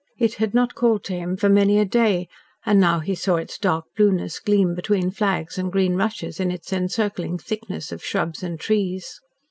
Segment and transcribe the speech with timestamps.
[0.17, 2.27] It had not called to him for many a day,
[2.65, 6.73] and now he saw its dark blueness gleam between flags and green rushes in its
[6.73, 9.21] encircling thickness of shrubs and trees.